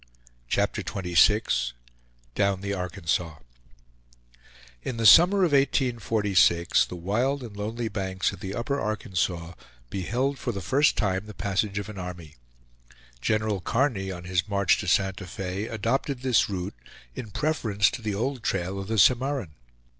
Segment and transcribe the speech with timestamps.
[0.47, 1.73] CHAPTER XXVI
[2.33, 3.35] DOWN THE ARKANSAS
[4.81, 9.53] In the summer of 1846 the wild and lonely banks of the Upper Arkansas
[9.91, 12.33] beheld for the first time the passage of an army.
[13.21, 16.73] General Kearny, on his march to Santa Fe, adopted this route
[17.13, 19.51] in preference to the old trail of the Cimarron.